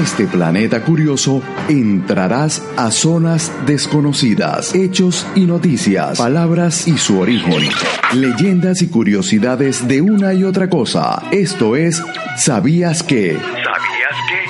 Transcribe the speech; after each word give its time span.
este 0.00 0.26
planeta 0.26 0.82
curioso 0.82 1.42
entrarás 1.68 2.62
a 2.78 2.90
zonas 2.90 3.52
desconocidas, 3.66 4.74
hechos 4.74 5.26
y 5.34 5.44
noticias, 5.44 6.16
palabras 6.16 6.88
y 6.88 6.96
su 6.96 7.20
origen, 7.20 7.68
leyendas 8.14 8.80
y 8.80 8.88
curiosidades 8.88 9.86
de 9.86 10.00
una 10.00 10.32
y 10.32 10.44
otra 10.44 10.70
cosa. 10.70 11.22
Esto 11.30 11.76
es 11.76 12.02
¿Sabías 12.38 13.02
qué? 13.02 13.38
¿Sabías 13.38 14.16
qué? 14.28 14.40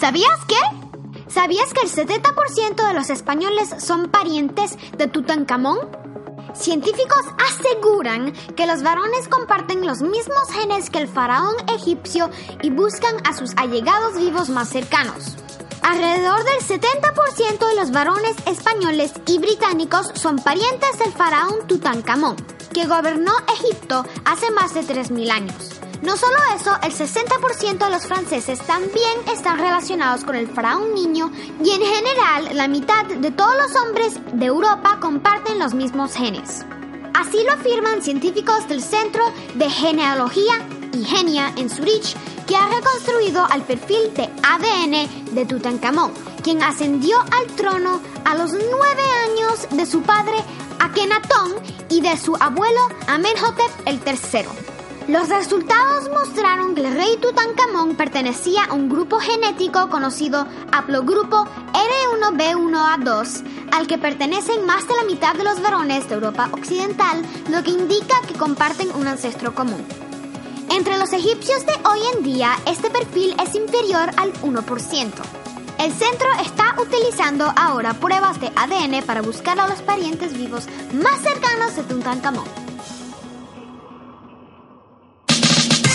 ¿Sabías 0.00 0.44
qué? 0.46 1.30
¿Sabías 1.30 1.72
que 1.72 1.80
el 1.80 1.90
70% 1.90 2.86
de 2.86 2.94
los 2.94 3.08
españoles 3.08 3.74
son 3.78 4.10
parientes 4.10 4.76
de 4.98 5.06
Tutankamón? 5.08 6.03
Científicos 6.54 7.24
aseguran 7.38 8.32
que 8.54 8.66
los 8.66 8.82
varones 8.82 9.28
comparten 9.28 9.86
los 9.86 10.02
mismos 10.02 10.50
genes 10.52 10.88
que 10.88 10.98
el 10.98 11.08
faraón 11.08 11.54
egipcio 11.74 12.30
y 12.62 12.70
buscan 12.70 13.16
a 13.26 13.34
sus 13.34 13.52
allegados 13.56 14.16
vivos 14.16 14.48
más 14.48 14.68
cercanos. 14.68 15.36
Alrededor 15.82 16.42
del 16.44 16.80
70% 16.80 17.68
de 17.68 17.74
los 17.74 17.90
varones 17.90 18.36
españoles 18.46 19.12
y 19.26 19.38
británicos 19.38 20.12
son 20.14 20.36
parientes 20.36 20.98
del 20.98 21.12
faraón 21.12 21.66
Tutankamón, 21.66 22.36
que 22.72 22.86
gobernó 22.86 23.32
Egipto 23.52 24.04
hace 24.24 24.50
más 24.52 24.72
de 24.72 24.80
3.000 24.82 25.30
años. 25.30 25.73
No 26.04 26.18
solo 26.18 26.36
eso, 26.54 26.70
el 26.82 26.92
60% 26.92 27.78
de 27.78 27.90
los 27.90 28.06
franceses 28.06 28.58
también 28.60 29.20
están 29.32 29.58
relacionados 29.58 30.22
con 30.22 30.36
el 30.36 30.46
faraón 30.46 30.92
niño 30.94 31.32
y 31.64 31.70
en 31.70 31.80
general 31.80 32.50
la 32.52 32.68
mitad 32.68 33.06
de 33.06 33.30
todos 33.30 33.54
los 33.56 33.74
hombres 33.74 34.18
de 34.34 34.44
Europa 34.44 34.98
comparten 35.00 35.58
los 35.58 35.72
mismos 35.72 36.12
genes. 36.12 36.66
Así 37.14 37.42
lo 37.42 37.52
afirman 37.52 38.02
científicos 38.02 38.68
del 38.68 38.82
Centro 38.82 39.24
de 39.54 39.70
Genealogía 39.70 40.68
y 40.92 41.04
Genia 41.04 41.54
en 41.56 41.70
Zurich, 41.70 42.14
que 42.46 42.54
ha 42.54 42.68
reconstruido 42.68 43.46
al 43.50 43.62
perfil 43.62 44.12
de 44.12 44.28
ADN 44.42 45.34
de 45.34 45.46
Tutankamón, 45.46 46.12
quien 46.42 46.62
ascendió 46.62 47.18
al 47.18 47.46
trono 47.56 48.02
a 48.26 48.34
los 48.34 48.52
nueve 48.52 49.02
años 49.30 49.68
de 49.70 49.86
su 49.86 50.02
padre 50.02 50.36
Akenatón 50.80 51.54
y 51.88 52.02
de 52.02 52.18
su 52.18 52.36
abuelo 52.36 52.88
Amenhotep 53.06 53.70
III. 53.86 54.73
Los 55.08 55.28
resultados 55.28 56.08
mostraron 56.08 56.74
que 56.74 56.80
el 56.80 56.94
rey 56.94 57.18
Tutankamón 57.20 57.94
pertenecía 57.94 58.64
a 58.64 58.72
un 58.72 58.88
grupo 58.88 59.18
genético 59.18 59.90
conocido 59.90 60.46
haplogrupo 60.72 61.46
R1B1A2, 61.74 63.44
al 63.70 63.86
que 63.86 63.98
pertenecen 63.98 64.64
más 64.64 64.88
de 64.88 64.94
la 64.94 65.04
mitad 65.04 65.34
de 65.34 65.44
los 65.44 65.60
varones 65.60 66.08
de 66.08 66.14
Europa 66.14 66.48
Occidental, 66.52 67.22
lo 67.50 67.62
que 67.62 67.72
indica 67.72 68.14
que 68.26 68.32
comparten 68.32 68.90
un 68.94 69.06
ancestro 69.06 69.54
común. 69.54 69.84
Entre 70.70 70.96
los 70.96 71.12
egipcios 71.12 71.66
de 71.66 71.74
hoy 71.86 72.00
en 72.16 72.22
día, 72.22 72.56
este 72.64 72.88
perfil 72.88 73.36
es 73.42 73.54
inferior 73.54 74.10
al 74.16 74.32
1%. 74.40 75.12
El 75.80 75.92
centro 75.92 76.28
está 76.42 76.76
utilizando 76.80 77.52
ahora 77.56 77.92
pruebas 77.92 78.40
de 78.40 78.50
ADN 78.56 79.04
para 79.04 79.20
buscar 79.20 79.60
a 79.60 79.68
los 79.68 79.82
parientes 79.82 80.32
vivos 80.32 80.66
más 80.94 81.20
cercanos 81.20 81.76
de 81.76 81.82
Tutankamón. 81.82 82.63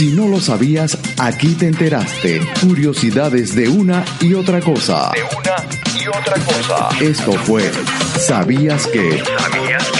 Si 0.00 0.12
no 0.12 0.28
lo 0.28 0.40
sabías, 0.40 0.96
aquí 1.18 1.48
te 1.48 1.66
enteraste. 1.66 2.40
Curiosidades 2.62 3.54
de 3.54 3.68
una 3.68 4.02
y 4.22 4.32
otra 4.32 4.62
cosa. 4.62 5.10
De 5.12 5.22
una 5.22 5.56
y 5.94 6.08
otra 6.08 6.36
cosa. 6.42 6.88
Esto 7.02 7.32
fue 7.32 7.70
¿Sabías 8.18 8.86
que? 8.86 9.22
¿Sabías 9.22 9.90
qué? 9.90 9.99